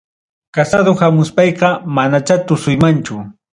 [0.55, 3.15] Casado hamuspayqa manacha tusuymanchu